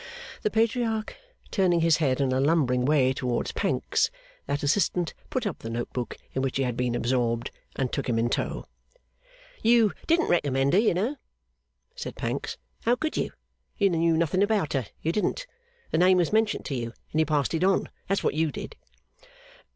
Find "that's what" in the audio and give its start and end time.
18.07-18.33